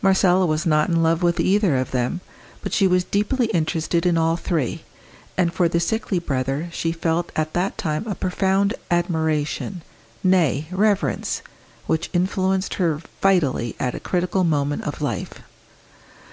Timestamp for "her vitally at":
12.74-13.96